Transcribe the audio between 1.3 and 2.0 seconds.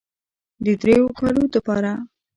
دپاره